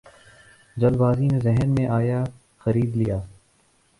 [0.77, 2.23] جلد بازی میں ذہن میں آیا
[2.61, 3.19] خرید لیا